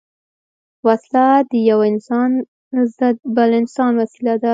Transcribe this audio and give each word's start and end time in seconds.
وسله 0.87 1.25
د 1.49 1.51
یو 1.69 1.79
انسان 1.91 2.31
ضد 2.97 3.17
بل 3.35 3.49
انسان 3.61 3.91
وسيله 4.01 4.33
ده 4.43 4.49